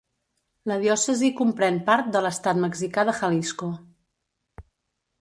[0.71, 3.73] La diòcesi comprèn part de l'estat mexicà de Jalisco.